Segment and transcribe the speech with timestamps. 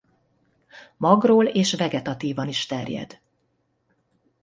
[0.97, 3.21] Magról és vegetatívan is terjed.